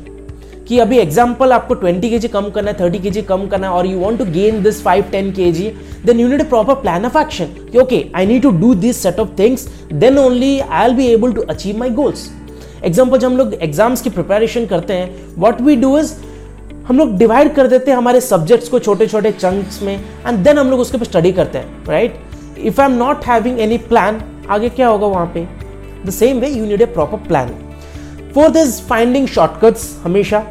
कि 0.69 0.77
अभी 0.79 0.97
एग्ज़ाम्पल 0.99 1.51
आपको 1.51 1.75
20 1.75 2.09
के 2.09 2.17
जी 2.19 2.27
कम 2.27 2.49
करना 2.55 2.71
है 2.71 2.77
30 2.79 3.01
के 3.03 3.09
जी 3.09 3.21
कम 3.21 3.45
करना 3.47 3.67
है, 3.67 3.73
और 3.73 3.85
you 3.87 3.99
want 3.99 4.19
to 4.19 4.25
gain 4.31 4.61
this 4.63 4.83
5 4.83 5.11
10 5.13 5.31
K 5.35 5.51
G 5.51 5.67
then 6.05 6.19
you 6.19 6.27
need 6.27 6.41
a 6.41 6.45
proper 6.49 6.73
plan 6.81 7.05
of 7.05 7.17
action 7.17 7.79
okay 7.81 8.03
I 8.15 8.25
need 8.25 8.41
to 8.41 8.51
do 8.59 8.73
this 8.83 9.01
set 9.03 9.19
of 9.19 9.29
things 9.39 9.67
then 9.93 10.17
only 10.17 10.59
I 10.59 10.85
will 10.85 10.95
be 10.97 11.07
able 11.13 11.33
to 11.33 11.41
achieve 11.49 11.77
my 11.77 11.89
goals 11.99 12.29
example 12.83 13.17
जब 13.17 13.27
हम 13.27 13.37
लोग 13.37 13.53
exams 13.53 14.01
की 14.01 14.09
preparation 14.09 14.65
करते 14.65 14.93
हैं 14.93 15.33
what 15.37 15.61
we 15.61 15.75
do 15.75 15.97
is 15.99 16.13
हम 16.87 16.97
लोग 16.97 17.17
divide 17.17 17.53
कर 17.55 17.67
देते 17.67 17.91
हैं 17.91 17.97
हमारे 17.97 18.21
सब्जेक्ट्स 18.21 18.69
को 18.69 18.79
छोटे 18.79 19.07
छोटे 19.07 19.31
चंक्स 19.31 19.81
में 19.83 19.93
एंड 19.95 20.37
देन 20.37 20.57
हम 20.57 20.69
लोग 20.69 20.79
उसके 20.79 20.97
ऊपर 20.97 21.05
स्टडी 21.05 21.31
करते 21.31 21.57
हैं 21.57 21.87
right 21.87 22.21
if 22.59 22.81
I 22.81 22.91
am 22.91 22.97
not 22.97 23.25
having 23.25 23.59
any 23.59 23.77
plan 23.89 24.21
आगे 24.49 24.69
क्या 24.69 24.87
होगा 24.87 25.07
वहाँ 25.07 25.25
पे? 25.33 25.47
The 26.05 26.09
same 26.09 26.39
way 26.39 26.49
you 26.49 26.65
need 26.65 26.81
a 26.81 26.85
proper 26.93 27.27
plan 27.27 27.53
fourth 28.33 28.53
this 28.53 28.79
finding 28.87 29.27
shortcuts 29.27 29.89
हमेशा 30.03 30.45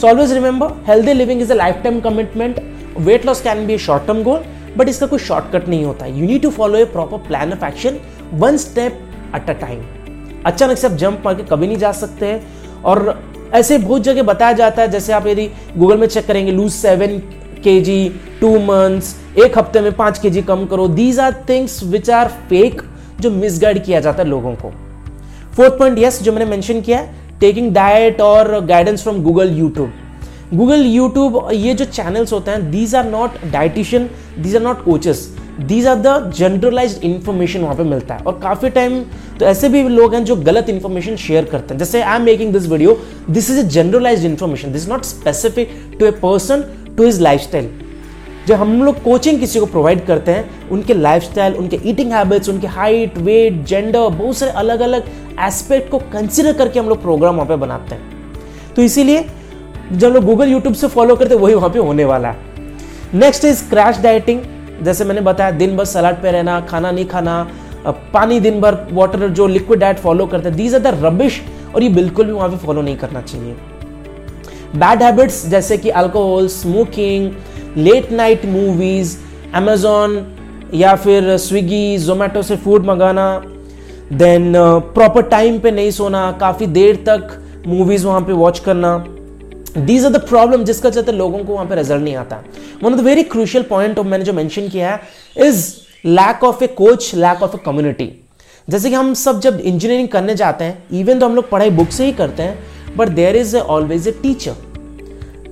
So 0.00 0.06
always 0.06 0.32
remember, 0.32 0.66
healthy 0.84 1.12
living 1.12 1.40
is 1.40 1.50
a 1.50 1.56
lifetime 1.56 2.00
commitment. 2.00 2.58
Weight 3.06 3.24
loss 3.24 3.40
can 3.40 3.66
be 3.66 3.74
a 3.74 3.78
short 3.78 4.04
term 4.06 4.22
goal, 4.22 4.44
but 4.76 4.88
इसका 4.88 5.06
कोई 5.06 5.18
shortcut 5.18 5.66
नहीं 5.68 5.84
होता 5.84 6.06
you 6.06 6.26
need 6.26 6.42
to 6.42 6.50
follow 6.58 6.78
a 6.78 6.84
proper 6.92 7.18
plan 7.26 7.52
of 7.52 7.64
action 7.64 7.98
one 8.42 8.56
step 8.64 9.00
at 9.36 9.50
a 9.50 9.52
time 9.60 9.82
अचानक 10.46 10.78
से 10.78 10.86
आप 10.86 10.92
jump 11.02 11.22
मार 11.24 11.34
के 11.34 11.42
कभी 11.50 11.66
नहीं 11.66 11.76
जा 11.78 11.92
सकते 11.92 12.26
हैं। 12.26 12.82
और 12.82 13.22
ऐसे 13.54 13.78
बहुत 13.78 14.02
जगह 14.02 14.22
बताया 14.22 14.52
जाता 14.62 14.82
है 14.82 14.90
जैसे 14.90 15.12
आप 15.12 15.26
यदि 15.26 15.50
गूगल 15.76 15.98
में 15.98 16.06
चेक 16.06 16.26
करेंगे 16.26 16.52
लूज 16.52 16.72
सेवन 16.72 17.18
के 17.64 17.80
जी 17.80 17.98
टू 18.40 18.58
मंथ्स 18.66 19.14
एक 19.44 19.58
हफ़्ते 19.58 19.80
में 19.80 19.92
पाँच 19.96 20.18
के 20.18 20.30
जी 20.30 20.42
कम 20.42 20.66
करो। 20.66 20.88
These 20.88 21.20
are 21.20 21.44
things 21.48 21.82
which 21.84 22.10
are 22.10 22.28
fake 22.50 22.82
जो 23.20 23.30
मिसगाइड 23.30 23.84
किया 23.84 24.00
जाता 24.00 24.22
है 24.22 24.28
लोगों 24.28 24.54
को। 24.54 24.72
फोर्थ 25.56 25.78
पॉइंट 25.78 25.98
यस 25.98 26.22
जो 26.22 26.32
मैंने 26.32 26.50
मेंशन 26.50 26.80
किया 26.80 26.98
है 26.98 27.26
टेकिंग 27.40 27.72
डाइट 27.74 28.20
और 28.20 28.58
guidance 28.66 29.02
from 29.02 29.22
Google 29.22 29.56
YouTube 29.58 29.92
Google 30.54 30.84
YouTube 30.86 31.48
ये 31.52 31.74
जो 31.74 31.84
चैनल्स 31.84 32.32
होते 32.32 32.50
हैं 32.50 32.70
these 32.70 32.94
are 32.94 33.04
not 33.04 33.30
dietitian 33.52 34.08
these 34.38 34.56
are 34.56 34.62
not 34.62 34.84
coaches 34.84 35.28
these 35.60 35.86
are 35.86 35.96
the 35.96 36.32
generalise 36.36 37.00
information 37.04 37.60
वहाँ 37.60 37.74
पे 37.76 37.82
मिलता 37.82 38.14
है। 38.14 38.22
और 38.22 38.38
काफ़ी 38.42 38.70
टाइम 38.70 39.00
तो 39.40 39.46
ऐसे 39.46 39.68
भी 39.68 39.82
लोग 39.88 40.14
हैं 40.14 40.24
जो 40.24 40.36
गलत 40.36 40.68
इन्फॉर्मेशन 40.68 41.16
शेयर 41.16 41.44
करते 41.44 41.74
हैं। 41.74 41.78
जैसे 41.78 42.02
I 42.02 42.16
am 42.16 42.22
making 42.24 42.52
this 42.52 42.66
video 42.68 42.98
this 43.30 43.50
is 43.50 43.58
a 43.58 43.68
generalise 43.70 44.24
information 44.26 44.72
this 44.72 44.88
not 44.88 45.04
specific 45.04 45.70
to 46.00 46.06
a 46.06 46.10
person 46.22 46.64
to 46.96 47.04
his 47.04 47.20
life 47.20 47.40
style 47.40 47.70
जब 48.48 48.56
हम 48.56 48.82
लोग 48.82 49.02
कोचिंग 49.02 49.38
किसी 49.40 49.60
को 49.60 49.66
प्रोवाइड 49.66 50.04
करते 50.06 50.32
हैं, 50.32 50.68
उनके 50.70 50.94
लाइफस्टाइल 50.94 51.54
उनके 51.54 51.78
ईटिंग 51.90 52.12
हैबिट्स 52.12 52.48
उनके 52.48 52.66
हाइट 52.66 53.16
वेट 53.18 53.64
जेंडर 53.64 54.08
बहुत 54.08 54.36
सारे 54.36 54.52
अलग 54.52 54.80
अलग 54.80 55.10
एस्पेक्ट 55.46 55.90
को 55.90 55.98
कंसिडर 56.12 56.52
करके 56.52 56.78
हम 56.78 56.88
लोग 56.88 57.02
प्रोग्राम 57.02 57.34
वहाँ 57.36 57.48
पे 57.48 57.56
बनाते 57.56 57.94
हैं। 57.94 58.74
तो 58.76 58.82
इसीलिए 58.82 59.24
जब 59.92 60.08
लोग 60.08 60.24
गूगल 60.24 60.48
यूट्यूब 60.48 60.74
से 60.74 60.88
फॉलो 60.88 61.16
करते 61.16 61.34
वही 61.34 61.54
वहाँ 61.54 61.70
पे 61.70 61.78
होने 61.78 62.04
वाला 62.04 62.28
है। 62.28 62.36
नेक्स्ट 63.14 63.44
इज़ 63.44 63.62
क्रैश 63.70 63.98
डाइटिंग 64.02 64.40
जैसे 64.82 65.04
मैंने 65.04 65.20
बताया, 65.20 65.50
दिन 65.50 65.76
भर 65.76 65.84
सलाड 65.84 66.22
पे 66.22 66.30
रहना, 66.32 66.60
खाना 66.60 66.90
नहीं 66.90 67.06
खाना 67.06 67.46
पानी 68.14 68.40
दिन 68.40 68.60
भर 68.60 68.76
वाटर 68.92 69.28
जो 69.30 69.46
लिक्विड 69.46 69.80
डाइट 69.80 69.98
फॉलो 69.98 70.26
करते 70.26 70.48
हैं 70.48 70.56
दीज 70.56 70.74
आर 70.74 70.80
द 70.80 71.00
रबिश 71.04 71.40
और 71.74 71.82
ये 71.82 71.88
बिल्कुल 71.90 72.26
भी 72.26 72.32
वहाँ 72.32 72.48
पे 72.48 72.56
फॉलो 72.56 72.82
नहीं 72.82 72.96
करना 72.96 73.22
चाहिए। 73.22 73.54
बैड 74.76 75.02
हैबिट्स 75.02 75.46
जैसे 75.48 75.76
कि 75.78 75.90
alcohol 75.90 76.48
smoking 76.48 77.30
late 77.78 78.10
night 78.12 78.44
movies 78.46 79.16
Amazon 79.54 80.16
या 80.74 80.94
फिर 80.96 81.36
स्विगी 81.38 81.98
जोमेटो 81.98 82.42
से 82.42 82.56
फ़ूड 82.56 82.86
मंगाना 82.86 83.26
देन 84.12 84.52
प्रॉपर 84.94 85.22
टाइम 85.28 85.58
पे 85.60 85.70
नहीं 85.70 85.90
सोना, 85.90 86.30
काफ़ी 86.40 86.66
देर 86.68 86.96
तक 87.08 87.38
मूवीज़ 87.66 88.06
वहाँ 88.06 88.20
पे 88.20 88.32
वॉच 88.34 88.58
करना। 88.58 88.96
दीज 89.78 90.04
आर 90.04 90.12
द 90.12 90.20
प्रॉब्लम 90.28 90.64
जिसका 90.64 90.90
चलते 90.90 91.12
लोगों 91.12 91.38
को 91.38 91.52
वहाँ 91.52 91.66
पे 91.66 91.74
रिज़ल्ट 91.74 92.02
नहीं 92.02 92.16
आता। 92.16 92.42
One 92.82 92.92
of 92.92 93.00
the 93.00 93.04
very 93.04 93.22
crucial 93.24 93.64
point 93.64 93.98
मैंने 94.00 94.24
जो 94.24 94.32
मेंशन 94.32 94.68
किया 94.68 94.90
है 94.92 95.46
is 95.48 95.66
lack 96.06 96.44
of 96.44 96.64
a 96.64 96.66
coach 96.76 97.14
lack 97.16 97.42
of 97.42 97.56
a 97.56 97.60
community 97.64 98.10
जैसे 98.68 98.90
कि 98.90 98.94
हम 98.94 99.12
सब 99.16 99.40
जब 99.40 99.60
इंजीनियरिंग 99.60 100.08
करने 100.08 100.34
जाते 100.34 100.64
हैं 100.64 100.98
इवन 101.00 101.18
तो 101.18 101.26
हम 101.26 101.34
लोग 101.34 101.50
पढ़ाई 101.50 101.70
बुक 101.72 101.90
से 101.90 102.06
ही 102.06 102.12
करते 102.14 102.42
हैं 102.42 102.96
but 102.96 103.08
there 103.10 103.36
is 103.36 103.56
always 103.56 104.08
a 104.08 104.12
teacher 104.22 104.54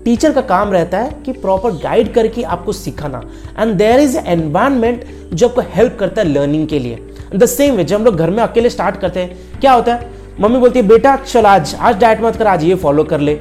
teacher 0.06 0.32
का 0.32 0.40
काम 0.40 0.72
रहता 0.72 0.98
है 0.98 1.22
कि 1.24 1.32
प्रॉपर 1.32 1.70
गाइड 1.70 2.12
करके 2.14 2.42
आपको 2.42 2.72
सिखाना। 2.72 3.22
एंड 3.58 3.74
देयर 3.74 4.00
इज़ 4.00 4.18
एनवायरमेंट 4.18 5.04
जो 5.32 5.48
आपको 5.48 5.60
हेल्प 5.60 5.96
करता 6.00 6.22
है 6.22 6.28
लर्निंग 6.28 6.68
के 6.68 6.78
लिए। 6.78 6.98
द 7.36 7.46
सेम 7.46 7.74
वे 7.74 7.84
जब 7.84 7.96
हम 7.96 8.04
लोग 8.04 8.16
घर 8.16 8.30
में 8.30 8.42
अकेले 8.42 8.70
स्टार्ट 8.70 8.96
करते 8.96 9.20
हैं, 9.20 9.60
क्या 9.60 9.72
होता 9.72 9.94
है? 9.94 10.10
मम्मी 10.40 10.58
बोलती 10.58 10.78
है, 10.78 10.86
बेटा, 10.86 11.16
चल 11.16 11.46
आज 11.46 11.74
आज 11.80 11.96
डाइट 11.96 12.20
मत 12.20 12.36
कर, 12.36 12.46
आज 12.46 12.64
ये 12.64 12.74
फॉलो 12.74 13.04
कर 13.04 13.20
ले। 13.20 13.40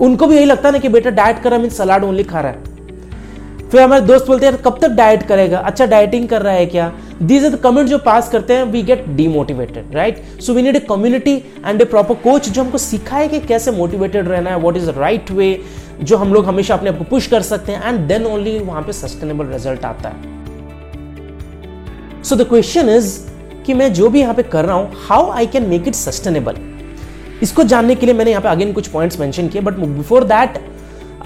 उनको 0.00 0.26
भी 0.26 0.36
यही 0.36 0.44
लगता 0.44 0.68
है 0.68 0.72
ना 0.72 0.78
कि, 0.78 0.88
बेटा 0.88 1.10
डाइट 1.10 1.42
कर 1.42 1.58
मीन 1.58 1.70
सलाड 1.70 2.04
ओनली 2.04 2.22
खा 2.22 2.40
रहा 2.40 2.52
है। 2.52 2.62
फिर 3.70 3.80
हमारे 3.80 4.02
दोस्त 4.02 4.26
बोलते 4.26 4.46
हैं, 4.46 4.56
कब 4.56 4.78
तक 4.82 4.88
डाइट 4.88 5.22
करेगा? 5.22 5.58
अच्छा 5.58 5.86
डाइटिंग 5.86 6.28
कर 6.28 6.42
रहा 6.42 6.52
है 6.52 6.66
क्या? 6.66 6.92
दीज 7.22 7.44
आर 7.44 7.50
द 7.50 7.56
कमेंट 7.56 7.88
जो 7.88 7.98
पास 7.98 8.28
करते 8.28 8.54
हैं 8.54 8.64
we 8.64 8.82
get 8.82 9.08
demotivated 9.08 9.94
right 9.94 10.22
so 10.40 10.54
we 10.54 10.62
need 10.62 10.76
a 10.76 10.80
community 10.80 11.34
and 11.66 11.82
a 11.82 11.84
proper 11.84 12.14
coach 12.14 12.48
जो 12.48 12.62
हमको 12.62 12.78
सिखाए 12.78 13.28
कि 13.28 13.40
कैसे 13.40 13.70
मोटिवेटेड 13.70 14.28
रहना 14.28 14.50
है 14.50 14.58
व्हाट 14.58 14.76
इज़ 14.76 14.90
राइट 14.90 15.30
वे 15.30 15.60
जो 16.02 16.16
हम 16.16 16.34
लोग 16.34 16.46
हमेशा 16.46 16.74
अपने 16.74 16.90
आप 16.90 16.98
को 16.98 17.04
पुश 17.04 17.26
कर 17.26 17.42
सकते 17.42 17.72
हैं 17.72 17.88
एंड 17.88 17.98
देन 18.08 18.26
ओनली 18.26 18.58
वहाँ 18.58 18.82
पे 18.82 18.92
सस्टेनेबल 18.92 19.46
रिज़ल्ट 19.46 19.84
आता 19.84 20.08
है। 20.08 20.32
सो 22.22 22.36
द 22.36 22.48
क्वेश्चन 22.48 22.88
इज़ 22.88 23.18
कि 23.66 23.74
मैं 23.74 23.92
जो 23.92 24.08
भी 24.08 24.20
यहाँ 24.20 24.34
पे 24.34 24.42
कर 24.44 24.64
रहा 24.64 24.76
हूँ 24.76 25.06
how 25.08 25.30
I 25.30 25.46
can 25.46 25.68
make 25.68 25.88
it 25.88 25.94
sustainable 25.94 26.56
इसको 27.42 27.64
जानने 27.64 27.94
के 27.94 28.06
लिए 28.06 28.14
मैंने 28.14 28.30
यहाँ 28.30 28.42
पे 28.42 28.48
अगेन 28.48 28.72
कुछ 28.72 28.88
पॉइंट्स 28.88 29.20
मेंशन 29.20 29.48
किए 29.48 29.62
बट 29.62 29.74
बिफोर 29.74 30.24
दैट 30.24 30.58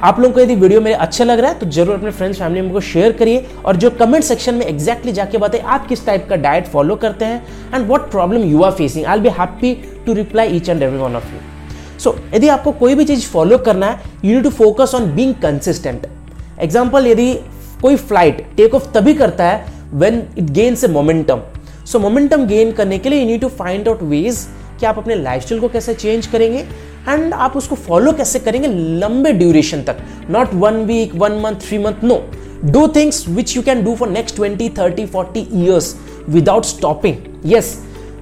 आप 0.00 0.18
लोगों 0.20 0.34
को 0.34 0.40
यदि 0.40 0.54
वीडियो 0.54 0.80
मेरे 0.80 0.96
अच्छा 0.96 1.24
लग 1.24 1.38
रहा 1.40 1.50
है 1.50 1.58
तो 1.58 1.66
ज़रूर 1.66 1.94
अपने 1.94 2.10
फ्रेंड्स 2.10 2.38
फैमिली 2.38 2.60
मेंबर 2.60 2.74
को 2.74 2.80
शेयर 2.82 3.12
करिए, 3.12 3.46
और 3.64 3.76
जो 3.76 3.90
कमेंट 3.92 4.24
सेक्शन 4.24 4.54
में 4.54 4.64
एक्जैक्टली 4.66 5.12
exactly 5.12 5.16
जाके 5.16 5.38
बताए, 5.38 5.60
आप 5.60 5.86
किस 5.86 6.04
टाइप 6.06 6.26
का 6.30 6.36
डाइट 6.36 6.66
फॉलो 6.66 6.96
करते 6.96 7.24
हैं 7.24 7.72
and 7.74 7.86
what 7.86 8.10
problem 8.10 8.44
you 8.44 8.62
are 8.62 8.72
facing 8.72 9.06
I 9.06 9.20
be 9.20 9.28
happy 9.38 9.74
to 10.06 10.12
reply 10.14 10.56
each 10.56 10.68
and 10.68 10.82
every 10.82 10.98
one 10.98 11.16
of 11.16 11.32
you 11.32 11.57
so 11.98 12.16
यदि 12.34 12.48
आपको 12.48 12.72
कोई 12.80 12.94
भी 12.94 13.04
चीज़ 13.04 13.26
फॉलो 13.28 13.58
करना 13.58 13.86
है 13.86 14.10
you 14.24 14.34
need 14.34 14.44
to 14.44 14.50
focus 14.50 14.94
on 14.94 15.10
being 15.14 15.34
consistent 15.42 16.06
example 16.60 17.06
यदि 17.06 17.32
कोई 17.82 17.96
फ़्लाइट 17.96 18.46
टेक 18.56 18.74
ऑफ़ 18.74 18.90
तभी 18.94 19.14
करता 19.14 19.44
है 19.44 19.66
when 19.94 20.22
it 20.38 20.50
gains 20.52 20.84
a 20.84 20.88
momentum 20.88 21.40
so 21.86 21.98
momentum 21.98 22.46
gain 22.46 22.72
करने 22.72 22.98
के 22.98 23.08
लिए 23.08 23.20
you 23.20 23.26
need 23.26 23.40
to 23.40 23.48
find 23.58 23.88
out 23.88 24.02
ways 24.04 24.46
कि 24.80 24.86
आप 24.86 24.98
अपने 24.98 25.14
लाइफस्टाइल 25.14 25.60
को 25.60 25.68
कैसे 25.68 25.94
चेंज 25.94 26.26
करेंगे 26.26 26.58
एंड 27.08 27.34
आप 27.34 27.56
उसको 27.56 27.74
फॉलो 27.76 28.12
कैसे 28.12 28.38
करेंगे 28.38 28.68
लंबे 29.00 29.32
ड्यूरेशन 29.32 29.82
तक. 29.82 29.96
Not 30.30 30.54
one 30.54 30.74
week 30.86 31.14
one 31.14 31.40
month 31.42 31.60
three 31.68 31.78
month 31.78 32.04
no 32.04 32.22
do 32.64 32.86
things 32.96 33.28
which 33.28 33.56
you 33.56 33.62
can 33.62 33.84
do 33.84 33.94
for 33.96 34.08
next 34.08 34.36
twenty 34.36 34.68
thirty 34.78 35.06
forty 35.06 35.46
years 35.54 35.94
without 36.28 36.64
stopping 36.64 37.16
yes 37.52 37.76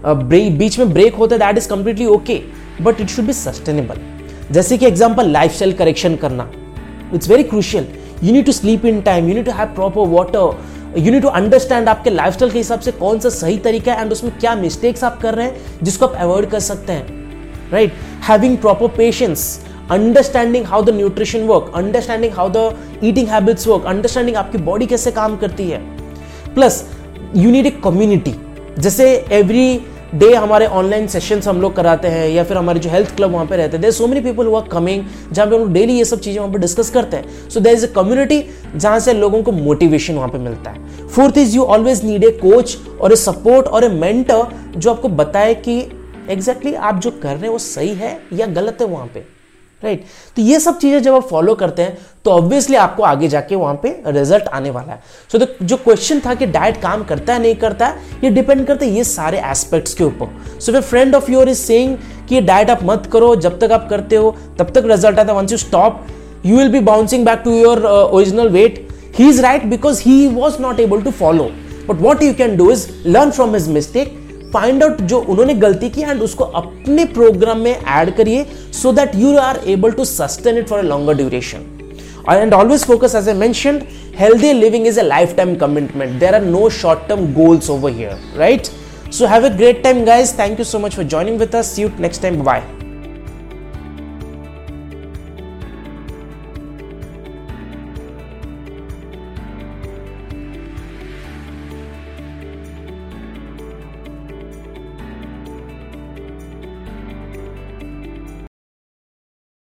बीच 0.04 0.78
में 0.78 0.92
ब्रेक 0.92 1.14
होता 1.14 1.34
है 1.34 1.38
that 1.40 1.58
is 1.58 1.68
completely 1.68 2.06
okay 2.06 2.40
but 2.82 3.00
it 3.00 3.08
should 3.08 3.26
be 3.26 3.32
sustainable 3.32 4.00
जैसे 4.52 4.78
कि 4.78 4.86
example 4.86 5.30
life 5.30 5.52
style 5.52 5.72
correction 5.74 6.16
करना। 6.16 6.50
It's 7.14 7.28
very 7.30 7.42
crucial 7.44 7.86
you 8.22 8.32
need 8.32 8.46
to 8.46 8.52
sleep 8.52 8.84
in 8.86 9.00
time 9.02 9.28
you 9.28 9.34
need 9.34 9.44
to 9.44 9.52
have 9.52 9.74
proper 9.74 10.08
water 10.08 10.98
you 10.98 11.12
need 11.12 11.22
to 11.22 11.28
understand 11.28 11.88
आपके 11.88 12.10
lifestyle 12.10 12.52
के 12.52 12.58
हिसाब 12.58 12.80
से 12.80 12.92
कौन 12.94 13.18
सा 13.20 13.28
सही 13.28 13.58
तरीका 13.64 13.92
है 13.92 14.02
एंड 14.02 14.12
उसमें 14.12 14.32
क्या 14.38 14.54
मिस्टेक्स 14.56 15.04
आप 15.04 15.20
कर 15.22 15.34
रहे 15.34 15.46
हैं, 15.46 15.82
जिसको 15.82 16.06
आप 16.06 16.14
अवॉइड 16.16 16.50
कर 16.50 16.60
सकते 16.62 16.92
हैं। 16.92 17.70
Right 17.72 17.92
having 18.28 18.60
proper 18.62 18.88
patience. 18.98 19.46
Understanding 19.90 20.64
how 20.66 20.82
the 20.82 20.90
nutrition 20.90 21.42
work 21.46 21.70
understanding 21.76 22.32
how 22.34 22.48
the 22.50 23.00
eating 23.04 23.28
habits 23.28 23.66
work 23.66 23.84
understanding 23.86 24.36
आपकी 24.36 24.58
बॉडी 24.68 24.86
कैसे 24.86 25.10
काम 25.10 25.36
करती 25.36 25.68
है। 25.70 25.78
Plus 26.54 26.82
you 27.36 27.50
need 27.50 27.66
a 27.66 27.70
community 27.84 28.34
जैसे 28.78 29.06
एवरी 29.32 29.68
डे 30.14 30.34
हमारे 30.34 30.66
ऑनलाइन 30.68 31.06
सेशन 31.06 31.40
हम 31.46 31.60
लोग 31.60 31.74
कराते 31.76 32.08
हैं, 32.08 32.28
या 32.28 32.44
फिर 32.44 32.56
हमारे 32.56 32.80
जो 32.80 32.90
हेल्थ 32.90 33.14
क्लब 33.16 33.30
वहाँ 33.30 33.46
पे 33.46 33.56
रहते 33.56 33.76
हैं 33.76 33.90
सो 33.90 34.06
मेनी 34.06 34.20
पीपल 34.20 34.46
हुआ 34.46 34.60
कमिंग 34.62 35.04
जहाँ 35.32 35.48
पे 35.48 35.54
हम 35.54 35.60
लोग 35.60 35.72
डेली 35.72 35.92
ये 35.92 36.04
सब 36.04 36.20
चीज़ें 36.20 36.40
वहाँ 36.40 36.52
पे 36.52 36.58
डिस्कस 36.58 36.90
करते 36.90 37.16
हैं। 37.16 37.48
सो 37.48 37.60
देर 37.60 37.74
इज़ 37.74 37.86
अ 37.86 37.92
कम्युनिटी 37.94 38.42
जहाँ 38.76 38.98
से 39.00 39.12
लोगों 39.12 39.42
को 39.42 39.52
मोटिवेशन 39.52 40.14
वहाँ 40.14 40.28
पे 40.28 40.38
मिलता 40.38 40.70
है। 40.70 41.08
Fourth 41.08 41.38
is 41.38 41.56
you 41.56 41.64
always 41.64 42.04
need 42.04 42.24
a 42.24 42.30
coach 42.42 42.76
और 43.00 43.12
ए 43.12 43.16
सपोर्ट 43.16 43.66
और 43.66 43.84
ए 43.84 43.88
मेंटर 43.90 44.46
जो 44.76 44.90
आपको 44.90 45.08
बताए 45.10 45.54
कि 45.56 45.78
एग्जैक्टली 46.30 46.70
exactly 46.70 46.74
आप 46.86 47.00
जो 47.00 47.10
कर 47.12 47.28
रहे 47.28 47.42
हैं 47.42 47.48
वो 47.48 47.58
सही 47.58 47.94
है 47.94 48.18
या 48.32 48.46
गलत 48.46 48.78
है 48.80 48.86
वहाँ 48.86 49.06
पे। 49.06 49.35
Right 49.86 50.00
right? 50.00 50.36
तो 50.36 50.42
ये 50.42 50.60
सब 50.60 50.78
चीज़ें 50.78 51.02
जब 51.02 51.14
आप 51.14 51.28
फॉलो 51.28 51.54
करते 51.54 51.82
हैं 51.82 51.98
तो 52.24 52.30
ऑब्वियसली 52.30 52.76
आपको 52.76 53.02
आगे 53.04 53.28
जाके 53.28 53.56
वहाँ 53.56 53.74
पे 53.82 53.88
रिज़ल्ट 54.06 54.48
आने 54.50 54.70
वाला 54.70 54.92
है। 54.92 55.00
सो 55.32 55.38
so, 55.38 55.46
जो 55.62 55.76
क्वेश्चन 55.76 56.20
था 56.20 56.34
कि 56.34 56.46
डाइट 56.48 56.80
काम 56.82 57.04
करता 57.04 57.34
है 57.34 57.42
नहीं 57.42 57.54
करता 57.56 57.86
है 57.86 58.20
ये 58.24 58.30
डिपेंड 58.30 58.66
करता 58.66 58.84
है 58.84 58.90
ये 58.92 59.04
सारे 59.04 59.42
एस्पेक्ट्स 59.50 59.94
के 59.94 60.04
ऊपर। 60.04 60.60
So 60.60 60.72
way 60.72 60.80
friend 60.82 61.14
of 61.14 61.30
your 61.30 61.48
is 61.48 61.58
saying 61.58 61.96
कि 62.28 62.40
डाइट 62.42 62.70
आप 62.70 62.80
मत 62.84 63.08
करो 63.12 63.34
जब 63.36 63.58
तक 63.60 63.72
आप 63.72 63.86
करते 63.90 64.16
हो 64.16 64.34
तब 64.58 64.72
तक 64.74 64.86
रिज़ल्ट 64.86 65.18
आता 65.18 65.32
है 65.32 65.38
once 65.38 65.52
you 65.52 65.58
stop 65.58 66.04
you 66.46 66.56
will 66.58 66.68
be 66.68 66.80
bouncing 66.90 67.24
back 67.26 67.42
to 67.44 67.54
your 67.54 67.84
original 67.86 68.48
weight 68.50 68.86
he 69.18 69.28
is 69.28 69.40
right 69.42 69.64
because 69.66 70.02
he 70.02 70.26
was 70.28 70.60
not 70.62 70.80
able 70.80 71.02
to 71.02 71.10
follow 71.20 71.50
but 71.88 72.00
what 72.00 72.22
you 72.22 72.34
can 72.34 72.56
do 72.56 72.70
is 72.70 72.86
learn 73.06 73.30
from 73.30 73.54
his 73.54 73.68
mistake 73.68 74.18
find 74.56 74.82
out 74.84 75.00
जो 75.04 75.18
उन्होंने 75.20 75.54
गलती 75.62 75.88
की 75.90 76.02
and 76.02 76.22
उसको 76.22 76.44
अपने 76.60 77.04
programme 77.14 77.58
में 77.60 77.72
add 77.72 78.14
करिए 78.16 78.44
so 78.72 78.92
that 78.92 79.14
you 79.16 79.36
are 79.38 79.60
able 79.68 79.92
to 79.92 80.04
sustain 80.06 80.58
it 80.58 80.68
for 80.68 80.78
a 80.78 80.82
longer 80.84 81.16
duration 81.16 81.72
and 82.30 82.54
always 82.54 82.84
focus 82.84 83.14
as 83.14 83.28
a 83.28 83.32
mention 83.34 83.80
healthy 84.18 84.52
living 84.52 84.86
is 84.86 85.00
a 85.00 85.02
life 85.02 85.36
time 85.36 85.54
commitment 85.56 86.18
there 86.20 86.34
are 86.34 86.42
no 86.44 86.68
short 86.78 87.08
term 87.08 87.26
goals 87.34 87.70
over 87.70 87.92
here 87.92 88.38
right 88.38 88.66
so 89.12 89.26
have 89.26 89.46
a 89.46 89.56
great 89.56 89.82
time 89.82 90.04
guys 90.04 90.38
thank 90.38 90.58
you 90.58 90.64
so 90.64 90.78
much 90.78 90.96
for 90.96 91.04
joining 91.06 91.38
with 91.40 91.56
us 91.56 91.78
you 91.78 91.90
next 92.00 92.22
time 92.22 92.42
bye 92.42 92.75